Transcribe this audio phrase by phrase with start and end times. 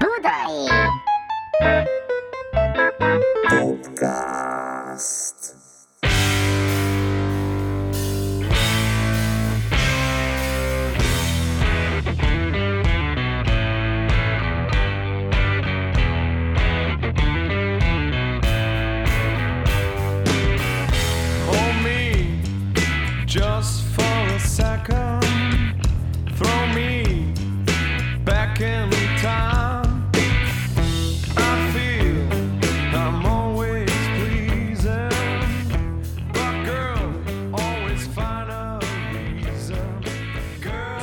[0.00, 0.64] Budai!
[3.50, 5.59] Podcast.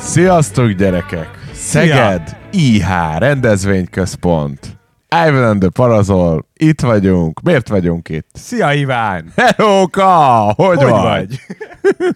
[0.08, 1.30] Sziasztok gyerekek!
[1.54, 4.78] Szeged IH rendezvényközpont.
[5.28, 7.42] Ivan and the Parazol, itt vagyunk.
[7.42, 8.28] Miért vagyunk itt?
[8.34, 9.32] Szia Iván!
[9.36, 10.06] Hellóka!
[10.56, 11.02] Hogy, Hogy vagy?
[11.02, 11.40] vagy?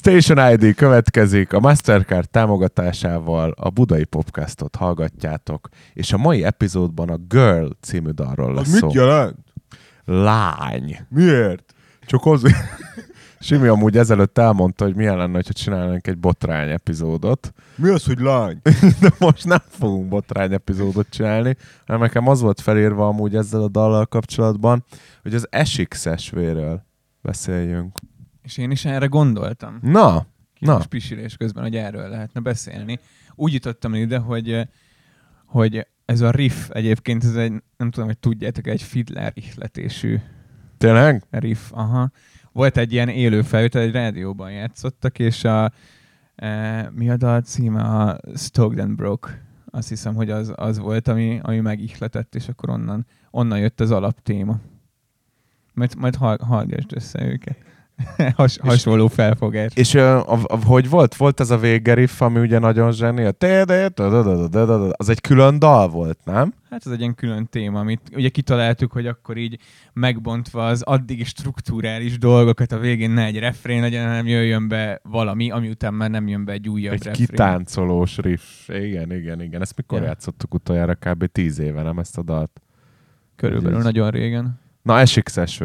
[0.00, 7.16] Station ID következik, a Mastercard támogatásával a Budai Popcastot hallgatjátok, és a mai epizódban a
[7.28, 8.86] Girl című dalról lesz szó.
[8.86, 9.36] Mit jelent?
[10.04, 10.98] Lány.
[11.08, 11.74] Miért?
[12.06, 12.56] Csak azért.
[13.42, 17.52] Simi amúgy ezelőtt elmondta, hogy milyen lenne, ha csinálnánk egy botrány epizódot.
[17.76, 18.60] Mi az, hogy lány?
[19.00, 23.68] de most nem fogunk botrány epizódot csinálni, hanem nekem az volt felírva amúgy ezzel a
[23.68, 24.84] dallal kapcsolatban,
[25.22, 26.82] hogy az SXSV-ről
[27.22, 27.98] beszéljünk.
[28.42, 29.78] És én is erre gondoltam.
[29.82, 30.26] Na, Na.
[30.58, 32.98] na, Kis pisilés közben, hogy erről lehetne beszélni.
[33.34, 34.68] Úgy jutottam ide, hogy,
[35.46, 40.18] hogy ez a riff egyébként, ez egy, nem tudom, hogy tudjátok, egy fiddler ihletésű
[40.78, 41.24] tényleg?
[41.30, 41.70] riff.
[41.70, 42.10] Aha.
[42.52, 45.72] Volt egy ilyen élő felvétel, egy rádióban játszottak, és a,
[46.36, 47.82] e, mi a dal címe?
[47.82, 49.42] A Stoked and Broke.
[49.70, 53.90] Azt hiszem, hogy az, az volt, ami, ami megihletett, és akkor onnan, onnan jött az
[53.90, 54.58] alaptéma.
[55.74, 57.56] Majd, majd hall, hallgassd össze őket.
[58.36, 59.72] Has, hasonló felfogás.
[59.74, 61.14] És a, a, hogy volt?
[61.14, 63.34] Volt ez a végeriff, ami ugye nagyon zseni, a
[64.96, 66.54] az egy külön dal volt, nem?
[66.70, 69.58] Hát ez egy ilyen külön téma, amit ugye kitaláltuk, hogy akkor így
[69.92, 75.50] megbontva az addigi struktúrális dolgokat a végén ne egy refrén legyen, hanem jöjjön be valami,
[75.50, 77.26] ami után már nem jön be egy újabb Egy refrén.
[77.26, 78.68] kitáncolós riff.
[78.68, 79.60] Igen, igen, igen.
[79.60, 80.04] Ezt mikor Ja.
[80.04, 80.94] játszottuk utoljára?
[80.94, 81.24] Kb.
[81.26, 82.60] tíz éve, nem ezt a dalt?
[83.36, 84.60] Körülbelül Ez- nagyon régen.
[84.82, 85.64] Na, SXSV.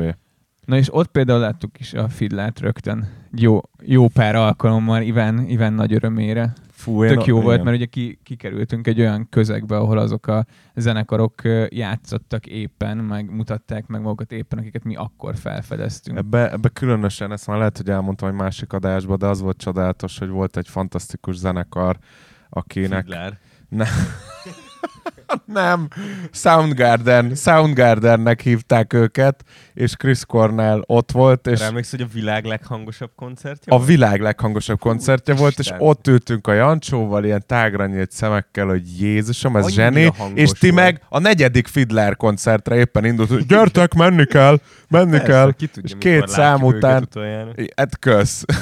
[0.66, 3.08] Na és ott például láttuk is a fiddlát rögtön.
[3.32, 6.54] Jó, jó pár alkalommal Iván, Iván nagy örömére.
[6.72, 7.66] Fú, Tök jó volt, igen.
[7.66, 10.46] mert ugye ki, kikerültünk egy olyan közegbe, ahol azok a
[10.76, 16.18] zenekarok játszottak éppen, meg mutatták meg magukat éppen, akiket mi akkor felfedeztünk.
[16.18, 20.18] Ebbe, ebbe különösen, ezt már lehet, hogy elmondtam egy másik adásban, de az volt csodálatos,
[20.20, 21.98] hogy volt egy fantasztikus zenekar,
[22.50, 23.04] akinek...
[23.04, 23.40] Fiddler.
[23.70, 23.86] Ne...
[25.46, 25.88] Nem,
[26.32, 29.44] Soundgarden, Soundgardennek hívták őket,
[29.74, 31.66] és Chris Cornell ott volt, és És...
[31.66, 33.74] Emlékszel, hogy a világ leghangosabb koncertje?
[33.74, 33.88] a volt?
[33.88, 35.78] világ leghangosabb koncertje volt, és Isten.
[35.82, 40.70] ott ültünk a Jancsóval, ilyen tágra nyílt szemekkel, hogy Jézusom, ez Annyira zseni, és ti
[40.70, 40.82] volt.
[40.82, 45.68] meg a negyedik Fiddler koncertre éppen indult, hogy gyertek, menni kell, menni Persze, kell, ki
[45.68, 47.08] tudja, és két szám után,
[47.76, 48.46] hát kösz.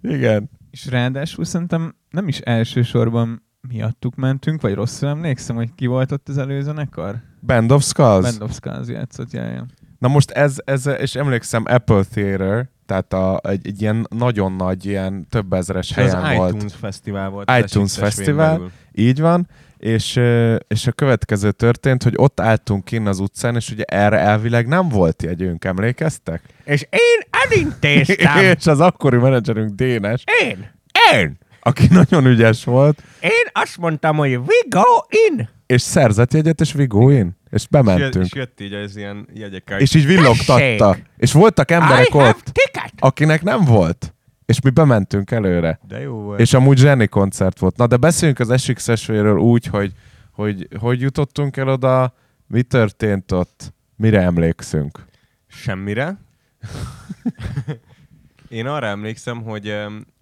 [0.00, 0.50] Igen.
[0.70, 6.28] És ráadásul szerintem nem is elsősorban miattuk mentünk, vagy rosszul emlékszem, hogy ki volt ott
[6.28, 7.16] az előzenekar?
[7.40, 8.22] Band of Skulls.
[8.22, 9.64] Band of Skulls játszott, jaj, jaj.
[9.98, 14.86] Na most ez, ez, és emlékszem Apple Theater, tehát a, egy, egy ilyen nagyon nagy,
[14.86, 16.54] ilyen több ezeres És az helyen volt.
[16.54, 17.50] iTunes Fesztivál volt.
[17.58, 18.52] iTunes Fesztivál.
[18.52, 18.70] belül.
[18.92, 20.20] Így van, és,
[20.68, 24.88] és a következő történt, hogy ott álltunk kinn az utcán, és ugye erre elvileg nem
[24.88, 26.42] volt jegyünk, emlékeztek?
[26.64, 28.44] És én elintéztem!
[28.56, 30.70] és az akkori menedzserünk Dénes, én!
[31.12, 34.82] én, aki nagyon ügyes volt, Én azt mondtam, hogy we go
[35.26, 35.48] in!
[35.66, 38.24] és szerzett jegyet, és we go in, és És, bementünk.
[38.24, 39.80] és jött így az ilyen jegyekkel.
[39.80, 40.90] És így villogtatta.
[40.90, 41.04] Tessék!
[41.16, 42.52] És voltak emberek I ott,
[42.98, 44.14] akinek nem volt.
[44.46, 45.80] És mi bementünk előre.
[45.88, 46.40] De jó volt.
[46.40, 47.76] És amúgy zseni koncert volt.
[47.76, 49.92] Na, de beszéljünk az SXSV-ről úgy, hogy,
[50.32, 52.14] hogy hogy jutottunk el oda,
[52.46, 55.04] mi történt ott, mire emlékszünk.
[55.46, 56.18] Semmire.
[58.48, 59.74] Én arra emlékszem, hogy,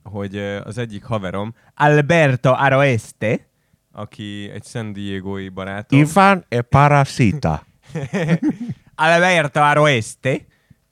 [0.07, 3.47] hogy az egyik haverom, Alberto Aroeste,
[3.93, 5.99] aki egy San Diego-i barátom.
[5.99, 7.67] Ivan e parasita.
[8.95, 10.41] Alberto Aroeste,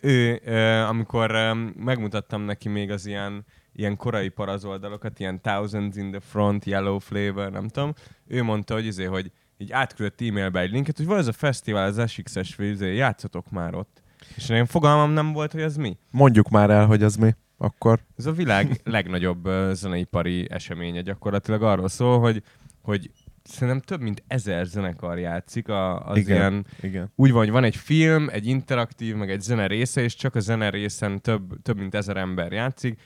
[0.00, 0.40] ő,
[0.88, 6.98] amikor megmutattam neki még az ilyen, ilyen korai parazoldalokat, ilyen Thousands in the Front, Yellow
[6.98, 7.92] Flavor, nem tudom,
[8.26, 11.86] ő mondta, hogy, izé, hogy így átküldött e-mailbe egy linket, hogy van ez a fesztivál,
[11.86, 14.02] az SXSV, izé, játszatok már ott.
[14.36, 15.96] És én fogalmam nem volt, hogy ez mi.
[16.10, 17.34] Mondjuk már el, hogy az mi.
[17.56, 22.42] Akkor Ez a világ legnagyobb zeneipari eseménye gyakorlatilag arról szól, hogy,
[22.82, 23.10] hogy
[23.44, 26.36] szerintem több mint ezer zenekar játszik, a, az Igen.
[26.36, 27.12] ilyen igen.
[27.14, 30.40] úgy van, hogy van egy film, egy interaktív, meg egy zene része, és csak a
[30.40, 33.00] zene részen több, több mint ezer ember játszik.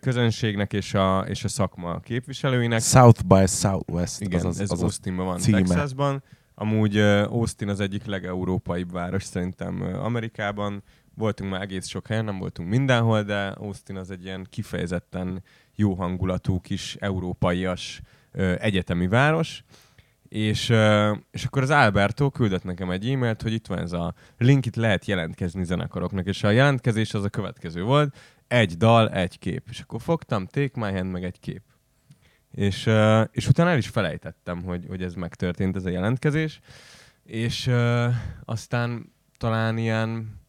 [0.00, 2.80] közönségnek és a, és a szakma képviselőinek.
[2.80, 4.20] South by Southwest.
[4.20, 5.62] Igen, az, az, ez az, Austinban van, címe.
[5.62, 6.22] Texasban.
[6.54, 10.82] Amúgy Austin az egyik legeurópaibb város szerintem Amerikában.
[11.14, 15.42] Voltunk már egész sok helyen, nem voltunk mindenhol, de Austin az egy ilyen kifejezetten
[15.74, 18.00] jó hangulatú kis európaias
[18.32, 19.64] ö, egyetemi város.
[20.28, 24.14] És, ö, és akkor az Alberto küldött nekem egy e-mailt, hogy itt van ez a
[24.38, 28.16] link, itt lehet jelentkezni zenekaroknak, és a jelentkezés az a következő volt,
[28.48, 29.66] egy dal, egy kép.
[29.70, 31.62] És akkor fogtam, take my hand, meg egy kép.
[32.50, 36.60] És, uh, és utána el is felejtettem, hogy, hogy ez megtörtént, ez a jelentkezés.
[37.24, 38.14] És uh,
[38.44, 40.40] aztán talán ilyen,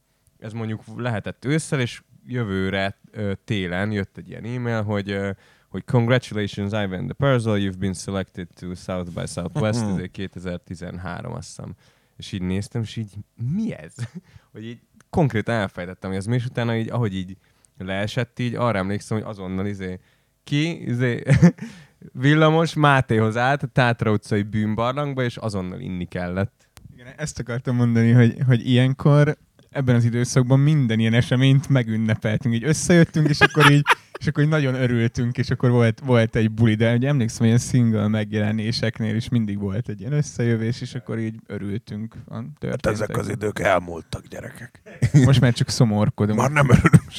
[0.42, 2.98] ez mondjuk lehetett ősszel, és jövőre
[3.44, 5.36] télen jött egy ilyen e-mail, hogy
[5.72, 11.34] hogy congratulations Ivan the Perzel, you've been selected to South by Southwest, ez egy 2013
[11.34, 11.76] azt hiszem.
[12.18, 13.14] És így néztem, és így
[13.54, 13.94] mi ez?
[14.52, 14.80] hogy így
[15.10, 17.38] konkrétan elfejtettem, hogy ez mi, és utána így, ahogy így
[17.78, 20.00] leesett, így arra emlékszem, hogy azonnal izé
[20.44, 21.24] ki, izé,
[22.14, 26.70] villamos Mátéhoz állt a Tátra utcai bűnbarlangba, és azonnal inni kellett.
[26.94, 29.38] Igen, ezt akartam mondani, hogy, hogy ilyenkor
[29.72, 32.56] ebben az időszakban minden ilyen eseményt megünnepeltünk.
[32.56, 33.84] Így összejöttünk, és akkor így,
[34.20, 37.48] és akkor így nagyon örültünk, és akkor volt, volt egy buli, de ugye emlékszem, hogy
[37.48, 42.86] ilyen single megjelenéseknél is mindig volt egy ilyen összejövés, és akkor így örültünk a Hát
[42.86, 44.82] ezek az idők elmúltak, gyerekek.
[45.26, 46.40] Most már csak szomorkodunk.
[46.40, 47.10] Már nem örülünk.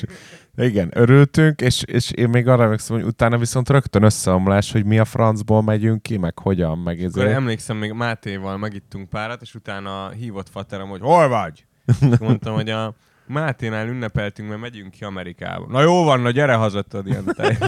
[0.56, 4.98] Igen, örültünk, és, és én még arra emlékszem, hogy utána viszont rögtön összeomlás, hogy mi
[4.98, 7.16] a francból megyünk ki, meg hogyan, meg ez.
[7.16, 11.64] Akkor emlékszem, még Mátéval megittunk párat, és utána hívott faterem, hogy hol vagy?
[12.20, 12.94] Mondtam, hogy a
[13.26, 15.66] Máténál ünnepeltünk, mert megyünk ki Amerikába.
[15.68, 17.58] Na jó van, na gyere haza, tudod, ilyen tej.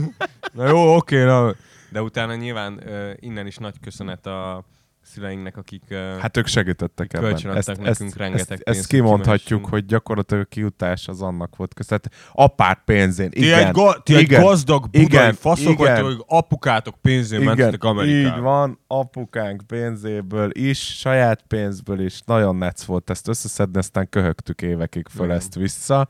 [0.52, 1.54] Na jó, oké, na.
[1.90, 4.64] De utána nyilván uh, innen is nagy köszönet a
[5.14, 7.28] szüleinknek, akik Hát ők segítettek ebben.
[7.28, 11.74] Kölcsönadtak nekünk rengeteg ezt, pénzt, ezt hogy kimondhatjuk, hogy gyakorlatilag a kiutás az annak volt
[11.74, 12.08] között.
[12.32, 13.30] Apát pénzén.
[13.30, 16.02] ti igen, egy, ga- ti egy igen, gazdag budai igen, faszok igen.
[16.02, 18.36] hogy apukátok pénzén igen, mentetek Amerikába.
[18.36, 22.20] így van, apukánk pénzéből is, saját pénzből is.
[22.24, 25.36] Nagyon netsz volt ezt összeszedni, aztán köhögtük évekig föl Igen.
[25.36, 26.08] ezt vissza.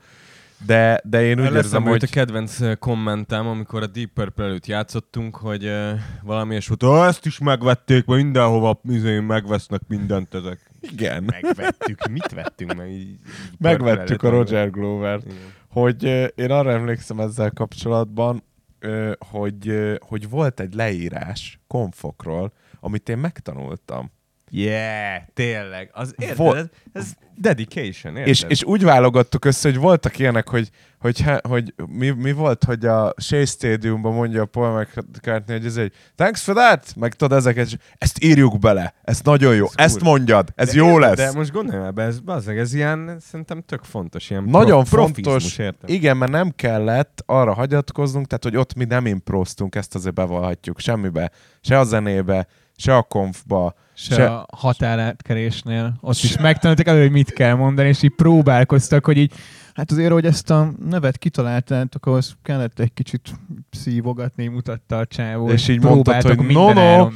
[0.65, 4.65] De, de én úgy érzem, Leszem, hogy a kedvenc kommentem, amikor a Deep Purple előtt
[4.65, 5.89] játszottunk, hogy uh,
[6.21, 10.71] valami és volt, "Ó, ezt is megvették, mert mindenhova izé, megvesznek mindent ezek.
[10.79, 12.91] igen, Megvettük, mit vettünk meg?
[12.91, 13.15] Így,
[13.59, 15.23] megvettük a Roger Glover-t.
[15.25, 15.37] Igen.
[15.69, 18.43] hogy ö, én arra emlékszem ezzel kapcsolatban,
[18.79, 24.11] ö, hogy, ö, hogy volt egy leírás konfokról, amit én megtanultam.
[24.55, 25.89] Yeah, tényleg.
[25.93, 28.27] Az, érted, Vol- ez, ez dedication, érted?
[28.31, 30.69] És, és úgy válogattuk össze, hogy voltak ilyenek, hogy,
[30.99, 35.77] hogy, hogy mi, mi volt, hogy a Shea Stadiumban mondja a Paul McCartney, hogy ez
[35.77, 39.73] egy thanks for that, meg tudod ezeket, és ezt írjuk bele, ez nagyon jó, Ez
[39.75, 40.09] ezt kurva.
[40.09, 41.17] mondjad, ez De jó érted, lesz.
[41.31, 45.01] De most gondolj már be, ez, bazzeg, ez ilyen, szerintem tök fontos, ilyen Nagyon pro,
[45.03, 45.89] fontos, érted?
[45.89, 50.79] igen, mert nem kellett arra hagyatkoznunk, tehát hogy ott mi nem improztunk, ezt azért bevallhatjuk
[50.79, 55.93] semmibe, se a zenébe, se a konfba, Se, Se- a határátkerésnél.
[56.01, 59.33] Ott is megtanultak elő, hogy mit kell mondani, és így próbálkoztak, hogy így,
[59.73, 63.29] hát azért, hogy ezt a nevet kitaláltátok, ahhoz kellett egy kicsit
[63.71, 65.49] szívogatni, mutatta a csávó.
[65.49, 67.09] És így mondtad, hogy no, no.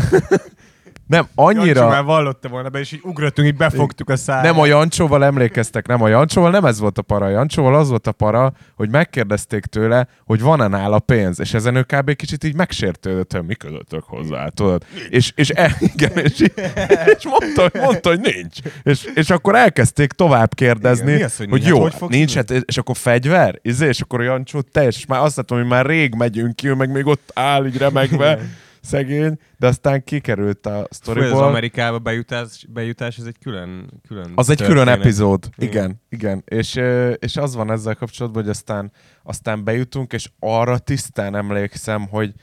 [1.11, 1.87] nem, annyira...
[1.87, 4.43] már vallotta volna be, és így ugrottunk, így befogtuk a száját.
[4.43, 7.25] Nem a Jancsóval emlékeztek, nem a Jancsóval, nem ez volt a para.
[7.25, 11.75] A Jancsóval az volt a para, hogy megkérdezték tőle, hogy van-e nála pénz, és ezen
[11.75, 12.15] ő kb.
[12.15, 14.83] kicsit így megsértődött, hogy mi közöttök hozzá, tudod?
[15.09, 18.57] És, és, e, igen, és, és mondta, hogy- mondta, hogy nincs.
[18.83, 22.51] És, és akkor elkezdték tovább kérdezni, Igen, az, hogy hogy, jó, Hát hogy nincs, hát,
[22.51, 23.59] és akkor fegyver?
[23.61, 26.67] Izé, és akkor a Jancsó teljes, és már azt látom, hogy már rég megyünk ki,
[26.67, 28.39] ő meg még ott áll így remegve,
[28.81, 31.43] szegény, de aztán kikerült a Fú, ez az sztoriból.
[31.43, 34.99] Amerikába bejutás, bejutás, ez egy külön, külön Az egy külön történet.
[34.99, 35.49] epizód.
[35.57, 35.71] Igen.
[35.73, 36.43] Igen, igen.
[36.45, 36.79] És,
[37.19, 38.91] és az van ezzel kapcsolatban, hogy aztán,
[39.23, 42.33] aztán bejutunk, és arra tisztán emlékszem, hogy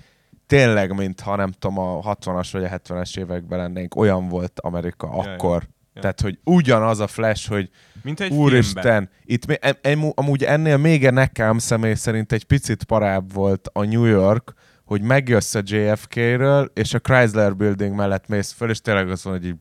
[0.46, 5.62] tényleg, mintha nem tudom, a 60-as vagy a 70-es években lennénk, olyan volt Amerika akkor.
[5.94, 6.00] Ja.
[6.00, 7.70] Tehát, hogy ugyanaz a flash, hogy
[8.02, 9.10] Mint egy úristen, filmben.
[9.24, 14.04] itt em, em, amúgy ennél még nekem személy szerint egy picit parább volt a New
[14.04, 14.52] York,
[14.88, 19.32] hogy megjössz a JFK-ről, és a Chrysler Building mellett mész föl, és tényleg az van,
[19.32, 19.56] hogy így...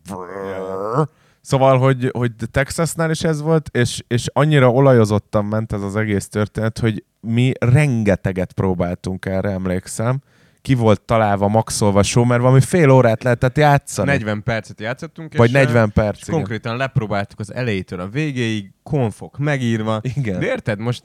[1.41, 6.27] Szóval, hogy, hogy Texasnál is ez volt, és, és annyira olajozottan ment ez az egész
[6.27, 10.21] történet, hogy mi rengeteget próbáltunk erre, emlékszem.
[10.61, 14.09] Ki volt találva, maxolva show, mert valami fél órát lehetett játszani.
[14.09, 16.35] 40 percet játszottunk, vagy és, 40 és perc, igen.
[16.35, 19.99] konkrétan lepróbáltuk az elejétől a végéig, konfok megírva.
[20.15, 20.39] Igen.
[20.39, 21.03] De érted, most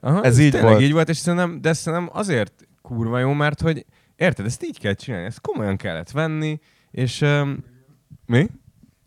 [0.00, 0.82] aha, Ez így tényleg volt.
[0.82, 4.92] így volt, és szerintem, de szerintem azért kurva jó, mert hogy érted, ezt így kell
[4.92, 7.64] csinálni, ezt komolyan kellett venni, és um,
[8.26, 8.46] mi?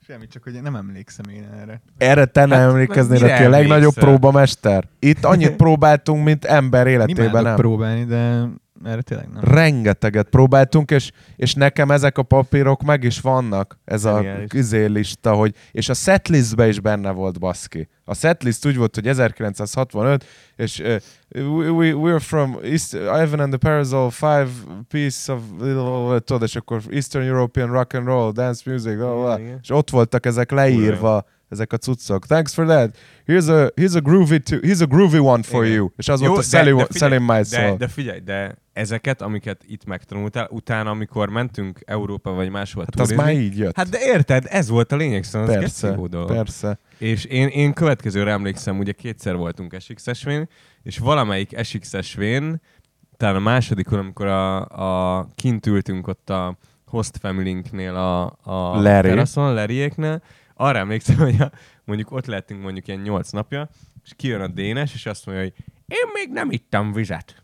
[0.08, 1.82] Semmi, csak hogy nem emlékszem én erre.
[1.98, 4.88] Erre te nem Hát, emlékeznél, aki a legnagyobb próbamester?
[5.00, 7.56] Itt annyit próbáltunk, mint ember életében Imádok nem.
[7.56, 8.46] próbálni, de
[8.84, 9.44] erre tényleg nem.
[9.44, 15.34] Rengeteget próbáltunk, és, és nekem ezek a papírok meg is vannak, ez a izé lista,
[15.34, 17.88] hogy, és a setlistbe is benne volt baszki.
[18.04, 20.96] A setlist úgy volt, hogy 1965, és uh,
[21.58, 24.48] we, we, we're from East, Ivan and the Parasol, five
[24.88, 25.42] piece of,
[26.24, 29.40] tudod, és akkor Eastern European rock and roll, dance music, blah, blah, blah.
[29.40, 29.60] Igen.
[29.62, 32.26] és ott voltak ezek leírva, ezek a cuccok.
[32.26, 32.98] Thanks for that.
[33.28, 35.76] Here's a, here's a groovy, to, here's a groovy one for Igen.
[35.76, 35.90] you.
[35.98, 38.56] És az Jó, volt a de- Selling, de figyelj, selling My De, de figyelj, de
[38.80, 43.58] ezeket, amiket itt megtanultál, utána, amikor mentünk Európa vagy máshol Hát az turizni, már így
[43.58, 43.76] jött.
[43.76, 46.32] Hát de érted, ez volt a lényeg, szóval persze, jó dolog.
[46.32, 46.80] persze.
[46.98, 50.06] És én, én következőre emlékszem, ugye kétszer voltunk SX
[50.84, 52.62] és valamelyik SX esvén,
[53.18, 54.66] talán a másodikon, amikor a,
[55.18, 59.10] a kint ültünk ott a host family a, a Larry.
[59.10, 60.22] teraszon, Larryéknél,
[60.56, 61.52] arra emlékszem, hogy a,
[61.84, 63.70] mondjuk ott lettünk mondjuk ilyen nyolc napja,
[64.04, 65.54] és kijön a Dénes, és azt mondja, hogy
[65.88, 67.44] én még nem ittam vizet.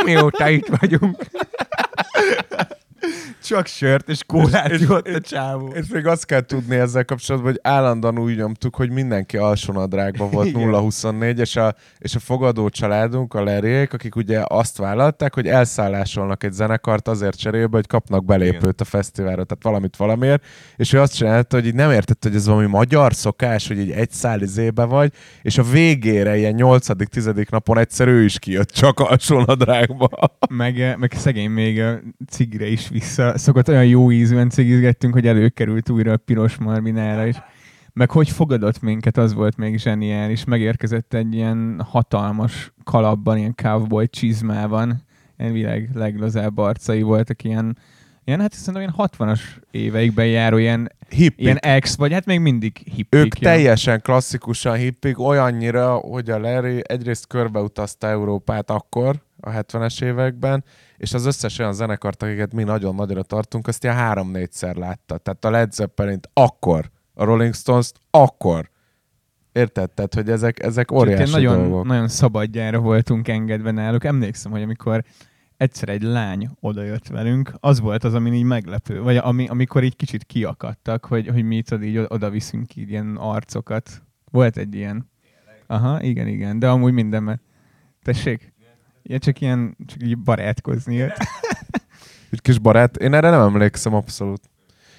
[0.00, 1.16] Amióta itt vagyunk.
[3.42, 5.68] Csak sört és kólát ivott a csávó.
[5.68, 10.46] És még azt kell tudni ezzel kapcsolatban, hogy állandóan úgy nyomtuk, hogy mindenki alsónadrágban volt
[10.46, 10.70] Igen.
[10.72, 16.44] 0-24, és a, és a fogadó családunk, a Lerék, akik ugye azt vállalták, hogy elszállásolnak
[16.44, 18.74] egy zenekart azért cserébe, hogy kapnak belépőt Igen.
[18.78, 20.44] a fesztiválra, tehát valamit valamiért,
[20.76, 23.90] és ő azt csinálta, hogy így nem értette, hogy ez valami magyar szokás, hogy így
[23.90, 25.12] egy szál izébe vagy,
[25.42, 27.50] és a végére, ilyen 8.-10.
[27.50, 30.08] napon egyszer ő is kijött csak alsónadrágba.
[30.48, 32.00] Meg, meg szegény még a
[32.30, 33.38] cigire is vissza.
[33.38, 37.36] Szokott olyan jó ízűen cigizgettünk, hogy előkerült újra a piros marminára is.
[37.92, 40.44] Meg hogy fogadott minket, az volt még zseniális.
[40.44, 45.02] Megérkezett egy ilyen hatalmas kalapban, ilyen cowboy csizmában.
[45.38, 47.78] Ilyen világ leglazább arcai voltak, ilyen,
[48.24, 49.40] ilyen hát szerintem ilyen 60-as
[49.70, 51.40] éveikben járó ilyen, Hippik.
[51.40, 53.20] ilyen ex, vagy hát még mindig hippik.
[53.20, 53.54] Ők ilyen.
[53.54, 60.64] teljesen klasszikusan hippik, olyannyira, hogy a Larry egyrészt körbeutazta Európát akkor, a 70-es években,
[61.00, 65.18] és az összes olyan zenekart, akiket mi nagyon nagyra tartunk, azt ilyen három-négyszer látta.
[65.18, 68.70] Tehát a Led zeppelin akkor, a Rolling Stones-t akkor.
[69.52, 69.90] Érted?
[69.90, 71.86] Tehát, hogy ezek, ezek óriási nagyon, dolgok.
[71.86, 74.04] nagyon szabadjára voltunk engedve náluk.
[74.04, 75.04] Emlékszem, hogy amikor
[75.56, 79.96] egyszer egy lány odajött velünk, az volt az, ami így meglepő, vagy ami, amikor így
[79.96, 84.02] kicsit kiakadtak, hogy, hogy mi itt így oda viszünk így ilyen arcokat.
[84.30, 85.10] Volt egy ilyen.
[85.66, 87.40] Aha, igen, igen, de amúgy mindenben.
[88.02, 88.49] Tessék?
[89.10, 91.16] Ja, csak ilyen, csak így barátkozni jött.
[92.32, 92.96] Egy kis barát.
[92.96, 94.40] Én erre nem emlékszem abszolút.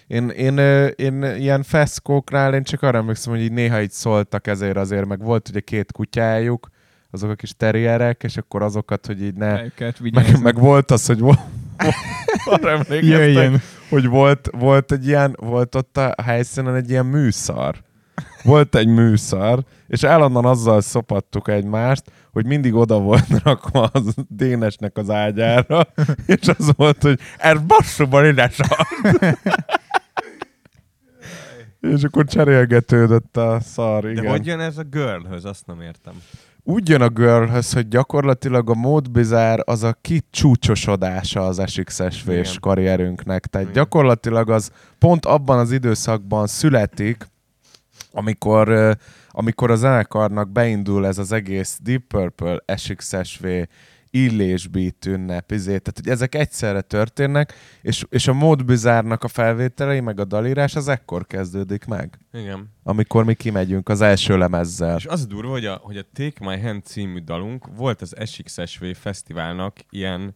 [0.08, 0.58] Én, én,
[0.96, 5.24] én ilyen feszkóknál, én csak arra emlékszem, hogy így néha így szóltak ezért azért, meg
[5.24, 6.70] volt ugye két kutyájuk,
[7.12, 9.62] azok a kis terrierek, és akkor azokat, hogy így ne...
[10.12, 11.40] Meg, meg volt az, hogy volt,
[12.46, 17.76] arra emlékeztek, hogy volt, volt egy ilyen, volt ott a helyszínen egy ilyen műszar.
[18.44, 24.98] Volt egy műszar, és állandóan azzal szopattuk egymást, hogy mindig oda volt rakva az Dénesnek
[24.98, 25.88] az ágyára,
[26.26, 28.52] és az volt, hogy ez basszúban ide
[31.82, 34.24] és akkor cserélgetődött a szar, igen.
[34.24, 36.14] De hogy jön ez a girlhöz, azt nem értem.
[36.64, 43.46] úgy jön a girlhöz, hogy gyakorlatilag a mód bizár az a kicsúcsosodása az SXSV-s karrierünknek.
[43.46, 43.84] Tehát Igen.
[43.84, 47.31] gyakorlatilag az pont abban az időszakban születik,
[48.12, 48.98] amikor,
[49.30, 53.46] amikor a zenekarnak beindul ez az egész Deep Purple, SXSV,
[54.12, 60.00] illésbeat ünnep, izé, tehát hogy ezek egyszerre történnek, és, és a mód bizárnak a felvételei,
[60.00, 62.70] meg a dalírás az ekkor kezdődik meg, Igen.
[62.84, 64.98] amikor mi kimegyünk az első lemezzel.
[64.98, 68.86] És az durva, hogy a, hogy a Take My Hand című dalunk volt az SXSV
[68.94, 70.36] fesztiválnak ilyen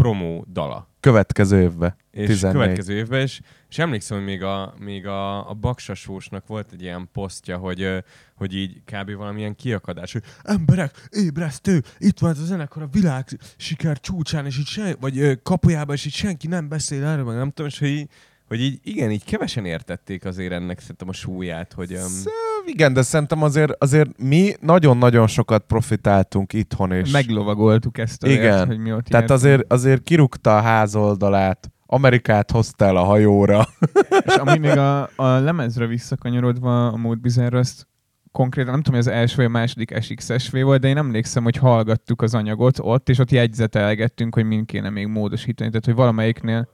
[0.00, 0.88] promó dala.
[1.00, 1.96] Következő évben.
[2.10, 2.60] És 14.
[2.60, 3.40] következő évben is.
[3.68, 8.04] És emlékszem, hogy még a, még a, a Baksasósnak volt egy ilyen posztja, hogy,
[8.34, 9.14] hogy így kb.
[9.14, 14.58] valamilyen kiakadás, hogy emberek, ébresztő, itt van ez a zenekar a világ siker csúcsán, és
[14.58, 17.88] így sen, vagy kapujában, és így senki nem beszél erről, meg nem tudom, és hogy
[17.88, 18.08] így,
[18.50, 21.92] hogy így igen, így kevesen értették azért ennek szerintem a súlyát, hogy...
[21.92, 22.30] Um, Sz-
[22.66, 27.10] Igen, de szerintem azért, azért mi nagyon-nagyon sokat profitáltunk itthon is.
[27.10, 28.40] Meglovagoltuk ezt a Igen.
[28.40, 29.40] vért, hogy mi ott Tehát jártunk.
[29.40, 33.66] azért, azért kirúgta a ház oldalát, Amerikát hozta el a hajóra.
[34.26, 37.88] És ami még a, a lemezre visszakanyarodva a Bizarre, azt
[38.32, 41.56] konkrétan nem tudom, hogy az első vagy a második SXSV volt, de én emlékszem, hogy
[41.56, 45.70] hallgattuk az anyagot ott, és ott jegyzetelgettünk, hogy mind kéne még módosítani.
[45.70, 46.68] Tehát, hogy valamelyiknél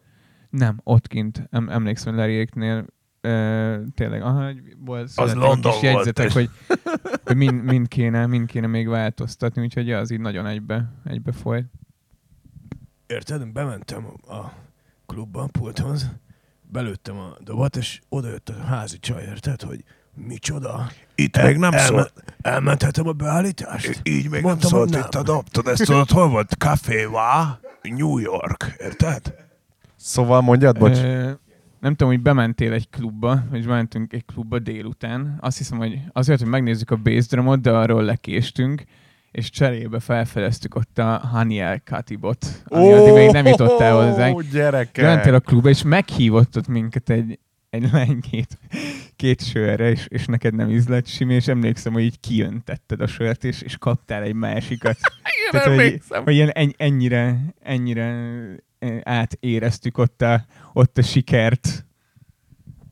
[0.50, 2.86] nem, ott kint, em, emlékszem, Larryéknél
[3.20, 6.50] ö, tényleg, aha, hogy volt születtek a London kis volt, jegyzetek, és- hogy,
[7.24, 11.66] hogy mind, mind, kéne, mind kéne még változtatni, úgyhogy az így nagyon egybe, egybe folyt.
[13.06, 13.52] Érted?
[13.52, 14.44] Bementem a
[15.06, 16.10] klubba, a pulthoz,
[16.62, 19.84] belőttem a dobat, és oda jött a házi csaj, érted, hogy
[20.14, 20.90] micsoda.
[21.14, 22.12] Itt még nem elme- szólt.
[22.40, 24.00] Elmenthetem a beállítást?
[24.02, 25.00] Így még Mondtam, nem szólt nem.
[25.00, 25.48] itt a dob.
[25.48, 26.52] Tudod, ezt tudod, hol volt?
[26.52, 27.06] Café?
[27.82, 28.74] New York.
[28.78, 29.34] Érted?
[30.06, 30.98] Szóval mondjad, bocs.
[30.98, 31.30] Ö,
[31.80, 35.38] nem tudom, hogy bementél egy klubba, vagy bementünk egy klubba délután.
[35.40, 38.82] Azt hiszem, hogy azért, hogy megnézzük a bass drumot, de arról lekéstünk,
[39.30, 44.36] és cserébe felfedeztük ott a Haniel Katibot, ami addig még nem jutott el hozzánk.
[44.36, 45.04] Ó, gyerekek!
[45.04, 47.38] Bementél a klubba, és meghívott ott minket egy,
[47.70, 48.58] egy lány két,
[49.16, 53.44] két sörre, és, és neked nem ízlett simi, és emlékszem, hogy így kiöntetted a sört,
[53.44, 54.98] és, és kaptál egy másikat.
[55.50, 58.34] Tehát, hogy, hogy ilyen en, ennyire, ennyire
[59.02, 61.86] átéreztük ott a, ott a sikert.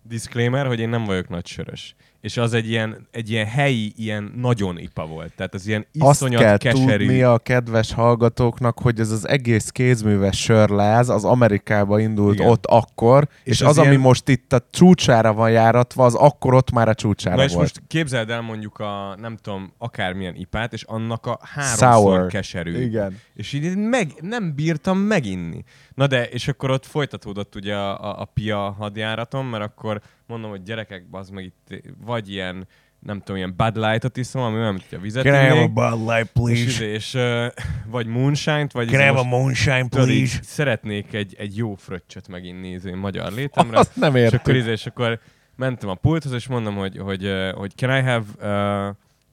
[0.02, 1.94] Disclaimer, hogy én nem vagyok nagy sörös.
[2.24, 5.32] És az egy ilyen, egy ilyen helyi, ilyen nagyon ipa volt.
[5.36, 7.04] Tehát az ilyen Azt iszonyat kell keserű.
[7.06, 12.48] tudni a kedves hallgatóknak, hogy ez az egész kézműves sörláz az Amerikába indult Igen.
[12.48, 16.04] Ott akkor, és, És és az az, ami ilyen- most itt a csúcsára van járatva,
[16.04, 17.60] az akkor ott már a csúcsára Na és volt.
[17.62, 22.26] most képzeld el mondjuk a, nem tudom, akármilyen ipát, és annak a háromszor Sour.
[22.26, 22.80] keserű.
[22.82, 23.18] Igen.
[23.34, 25.64] És így meg, nem bírtam meginni.
[25.94, 30.50] Na de, és akkor ott folytatódott ugye a, a, a pia hadjáratom, mert akkor mondom,
[30.50, 32.66] hogy gyerekek, az meg itt vagy ilyen,
[32.98, 35.60] nem tudom, ilyen Bud Light-ot iszom, ami olyan, mint hogy a vizet Can I have
[35.60, 36.62] a Bud Light, és, please?
[36.62, 37.46] izé- és, uh,
[37.90, 40.38] vagy Moonshine-t, vagy Can I izé have a moonshine, tudod, please?
[40.42, 43.78] szeretnék egy, egy jó fröccsöt meginni izé, magyar létemre.
[43.78, 44.38] Azt nem És értem.
[44.42, 45.20] akkor, izé, és akkor
[45.56, 48.24] mentem a pulthoz, és mondom, hogy, hogy, uh, hogy can I have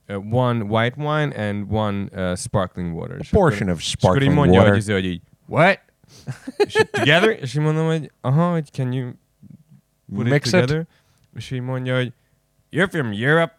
[0.07, 3.17] uh, uh, one white wine and one uh, sparkling water.
[3.19, 4.73] És akkor- Portion of és akkor így sparkling mondja, water.
[4.73, 5.79] hogy, hogy így, what?
[6.57, 9.09] és így together, és így mondom, hogy aha, hogy can you
[10.15, 10.51] put it Mix it?
[10.51, 10.87] together?
[11.35, 12.13] És így mondja, hogy
[12.71, 13.57] you're from Europe?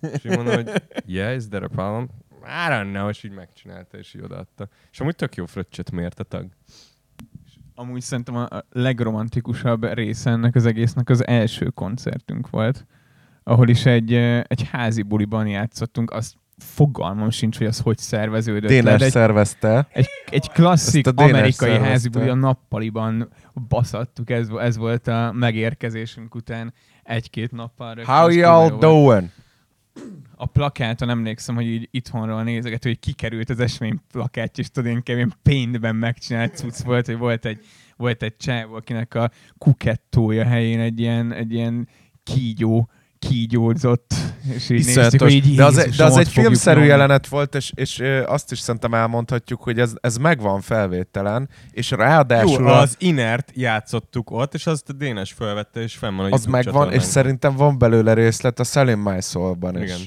[0.00, 2.08] És így mondom, hogy yeah, is that a problem?
[2.44, 4.68] I don't know, és így megcsinálta, és így odaadta.
[4.92, 6.48] És amúgy tök jó fröccsöt mért a tag.
[7.74, 12.86] Amúgy szerintem a legromantikusabb része ennek az egésznek az első koncertünk volt,
[13.42, 19.02] ahol is egy, egy házi buliban játszottunk, azt fogalmam sincs, hogy az hogy szerveződött Dénes
[19.02, 19.88] egy, szervezte.
[19.92, 21.88] egy, egy klasszik amerikai szervezte.
[21.88, 23.28] házi buli, a nappaliban
[23.68, 27.96] baszattuk, ez, ez volt a megérkezésünk után egy-két nappal.
[28.04, 29.30] How y'all doing?
[30.36, 35.16] a plakáton emlékszem, hogy így itthonról nézegető, hogy kikerült az esemény plakátja, és tudod, inkább
[35.16, 37.64] ilyen paintben megcsinált cucc volt, hogy volt egy,
[37.96, 41.88] volt egy csávó, akinek a kukettója helyén egy ilyen, egy ilyen
[42.22, 42.88] kígyó,
[43.28, 44.14] kígyódzott,
[44.54, 45.20] és így néztük, Iszonyatos.
[45.20, 46.90] hogy így De az, egy- Jézusom, de az egy filmszerű nyomni.
[46.90, 52.62] jelenet volt, és, és azt is szerintem elmondhatjuk, hogy ez, ez megvan felvételen, és ráadásul
[52.62, 56.44] Jó, az inert játszottuk ott, és azt a Dénes felvette, és fenn van a az
[56.46, 57.00] megvan, és csatornán.
[57.00, 59.90] szerintem van belőle részlet a Selling My Soul-ban is.
[59.90, 60.00] Igen.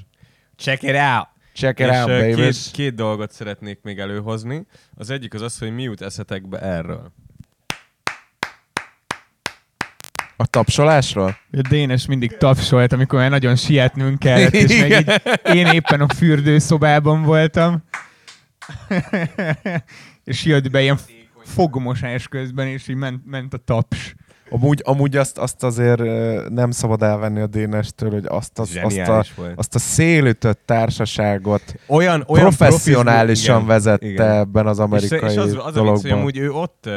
[0.58, 1.28] Check it out!
[1.54, 2.34] Check it és out, baby.
[2.34, 4.66] két, két dolgot szeretnék még előhozni.
[4.96, 7.12] Az egyik az az, hogy mi jut eszetekbe erről.
[10.40, 11.38] A tapsolásról?
[11.52, 16.08] A Dénes mindig tapsolt, amikor már nagyon sietnünk kellett, és meg így én éppen a
[16.14, 17.84] fürdőszobában voltam.
[20.24, 20.98] és jött be ilyen
[21.44, 24.16] fogmosás közben, és így ment, ment a taps.
[24.50, 26.02] Amúgy, amúgy azt, azt azért
[26.50, 29.54] nem szabad elvenni a Dénestől, hogy azt, azt, azt, a, volt.
[29.56, 34.32] azt a szélütött társaságot Olyan, olyan professzionálisan profizmus- vezette igen.
[34.32, 36.12] ebben az És, amerikai és az, az a vicc, hogy dologban.
[36.12, 36.90] amúgy ő ott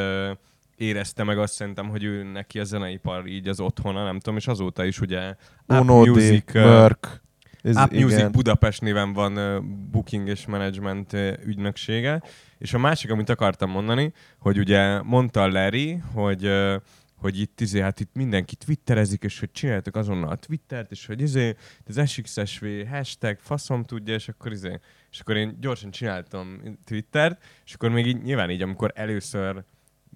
[0.81, 4.47] érezte meg azt szerintem, hogy ő neki a zeneipar így az otthona, nem tudom, és
[4.47, 5.29] azóta is ugye
[5.67, 7.21] Up Uno Music, Mörk.
[7.61, 8.31] Ez, Music igen.
[8.31, 12.23] Budapest néven van uh, booking és management uh, ügynöksége.
[12.57, 16.75] És a másik, amit akartam mondani, hogy ugye mondta Larry, hogy uh,
[17.21, 21.21] hogy itt, izé, hát itt mindenki twitterezik, és hogy csináltak azonnal a Twittert, és hogy
[21.21, 21.55] izé,
[21.87, 24.79] az SXSV hashtag faszom tudja, és akkor izé,
[25.11, 29.63] és akkor én gyorsan csináltam Twittert, és akkor még így, nyilván így, amikor először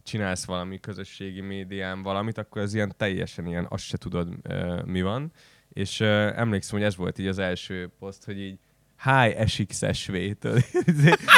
[0.06, 5.02] csinálsz valami közösségi médián valamit, akkor az ilyen teljesen ilyen, azt se tudod, uh, mi
[5.02, 5.32] van.
[5.70, 8.60] És uh, emlékszem, hogy ez volt így az első poszt, hogy így
[9.04, 10.16] Hi SXSV.
[10.40, 10.64] tudod.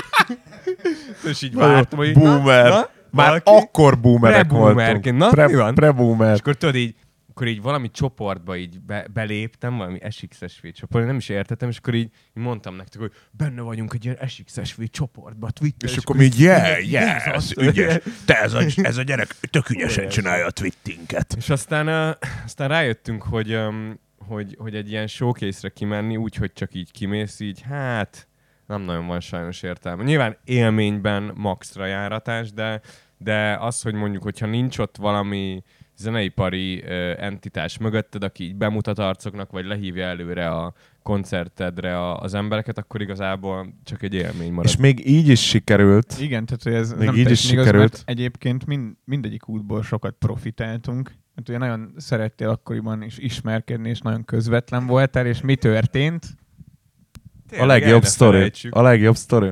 [1.32, 2.70] és így vártam, hogy Boomer.
[2.70, 5.06] Na, na, Már valaki- akkor boomerek voltunk.
[5.18, 5.76] Na, mi van?
[5.76, 6.34] Pre-boomer.
[6.34, 6.96] És akkor tudod így,
[7.38, 11.94] akkor így valami csoportba így be, beléptem, valami SXSV csoport, nem is értettem, és akkor
[11.94, 16.40] így, így mondtam nektek, hogy benne vagyunk egy ilyen SXSV csoportba, Twitter, És akkor még,
[16.40, 18.04] yeah, yeah, ez Azt- ügyes.
[18.26, 21.34] Te ez a, ez a gyerek tök ügyesen csinálja a twittinket.
[21.38, 26.54] És aztán, uh, aztán rájöttünk, hogy, um, hogy, hogy egy ilyen showcase-re kimenni, úgy, hogy
[26.54, 28.28] csak így kimész, így hát
[28.68, 30.04] nem nagyon van sajnos értelme.
[30.04, 32.82] Nyilván élményben maxra járatás, de,
[33.18, 35.64] de az, hogy mondjuk, hogyha nincs ott valami
[35.98, 36.84] zeneipari
[37.18, 43.02] entitás mögötted, aki így bemutat arcoknak, vagy lehívja előre a koncertedre a, az embereket, akkor
[43.02, 44.70] igazából csak egy élmény marad.
[44.70, 46.16] És még így is sikerült.
[46.20, 47.92] Igen, tehát hogy ez Még nem így is igaz, sikerült.
[47.92, 54.00] mert egyébként mind, mindegyik útból sokat profitáltunk, mert ugye nagyon szerettél akkoriban is ismerkedni, és
[54.00, 56.26] nagyon közvetlen voltál, és mi történt?
[56.26, 58.52] A Tényleg, legjobb el ne sztori.
[58.70, 59.52] A legjobb sztori.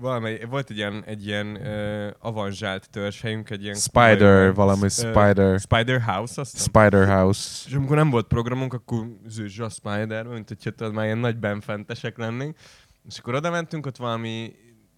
[0.00, 3.74] Valamely, volt egy ilyen, egy ilyen uh, avanzsált törzshelyünk, egy ilyen...
[3.74, 5.60] Spider, valami Ö, Spider.
[5.60, 6.58] Spider House, azt.
[6.58, 7.64] Spider House.
[7.66, 11.36] És amikor nem volt programunk, akkor zőzs a Spider, mint hogyha tudod, már ilyen nagy
[11.36, 12.56] benfentesek lennénk.
[13.08, 14.54] És akkor oda mentünk, ott valami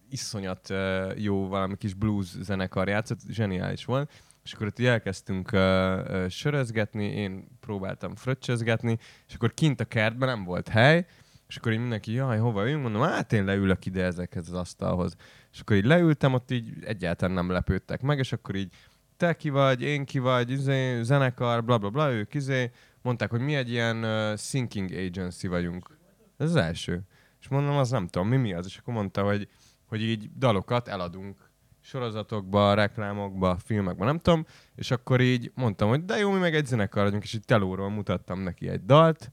[0.09, 0.77] iszonyat uh,
[1.15, 4.11] jó, valami kis blues zenekar játszott, zseniális volt.
[4.43, 10.29] És akkor ott elkezdtünk uh, uh, sörözgetni, én próbáltam fröccsözgetni, és akkor kint a kertben
[10.29, 11.05] nem volt hely,
[11.53, 12.81] és akkor így mindenki, jaj, hova üljünk?
[12.81, 15.15] Mondom, hát én leülök ide ezekhez az asztalhoz.
[15.51, 18.73] És akkor így leültem, ott így egyáltalán nem lepődtek meg, és akkor így
[19.17, 23.39] te ki vagy, én ki vagy, izé, zenekar, bla bla bla, ők izé, mondták, hogy
[23.39, 25.97] mi egy ilyen uh, syncing agency vagyunk.
[26.37, 27.01] Ez az első.
[27.39, 28.65] És mondom, az nem tudom, mi mi az?
[28.65, 29.47] És akkor mondta, hogy,
[29.85, 31.49] hogy így dalokat eladunk
[31.81, 36.65] sorozatokba, reklámokba, filmekbe, nem tudom, és akkor így mondtam, hogy de jó, mi meg egy
[36.65, 39.31] zenekar vagyunk, és így telóról mutattam neki egy dalt,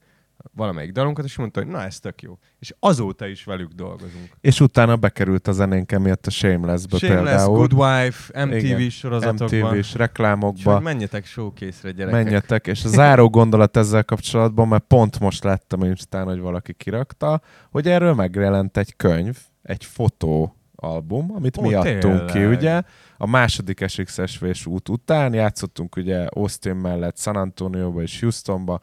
[0.53, 2.37] valamelyik dalunkat, és mondta, hogy na ez tök jó.
[2.59, 4.29] És azóta is velük dolgozunk.
[4.41, 7.57] És utána bekerült a zenénk emiatt a Shameless-be Shameless, például.
[7.57, 9.75] Good Wife, MTV Igen, sorozatokban.
[9.75, 10.69] MTV-s reklámokba.
[10.69, 12.23] Úgyhogy menjetek showcase-re, gyerekek.
[12.23, 17.41] Menjetek, és a záró gondolat ezzel kapcsolatban, mert pont most láttam Instán, hogy valaki kirakta,
[17.71, 22.57] hogy erről megjelent egy könyv, egy fotó album, amit Ó, mi adtunk ki, tényleg.
[22.57, 22.81] ugye?
[23.17, 28.79] A második SXSV-s út után játszottunk ugye Austin mellett San Antonioba és Houstonba,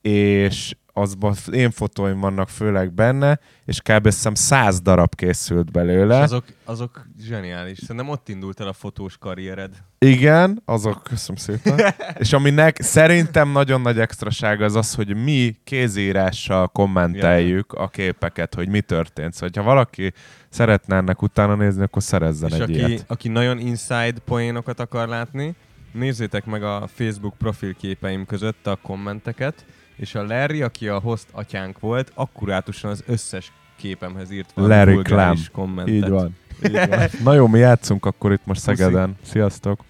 [0.00, 4.04] és azban az én fotóim vannak főleg benne, és kb.
[4.04, 6.18] hiszem száz darab készült És belőle.
[6.18, 7.78] azok, azok zseniális.
[7.78, 9.70] Szerintem ott indult el a fotós karriered.
[9.98, 11.94] Igen, azok, köszönöm szépen.
[12.22, 18.68] és aminek szerintem nagyon nagy extrasága az az, hogy mi kézírással kommenteljük a képeket, hogy
[18.68, 19.32] mi történt.
[19.32, 20.12] Szóval, ha valaki
[20.48, 23.04] szeretne ennek utána nézni, akkor szerezzen És egy aki, ilyet.
[23.06, 25.54] aki nagyon inside poénokat akar látni,
[25.92, 29.64] nézzétek meg a Facebook profilképeim között a kommenteket,
[30.00, 35.02] és a Larry, aki a host atyánk volt, akkurátusan az összes képemhez írt valami Larry
[35.02, 35.36] Clam.
[35.52, 35.94] kommentet.
[35.94, 36.36] Így van.
[36.64, 37.08] Így van.
[37.22, 39.16] Na jó, mi játszunk akkor itt most Szegeden.
[39.22, 39.80] Sziasztok!